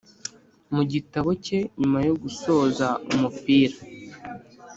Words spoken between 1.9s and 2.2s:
yo